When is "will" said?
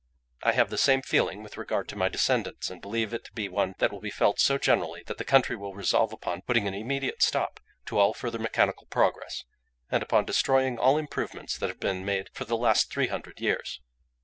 3.91-3.99, 5.55-5.75